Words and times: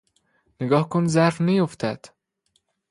نگاه 0.61 0.89
کن 0.89 1.07
ظرف 1.07 1.41
نیفتد 1.41 2.05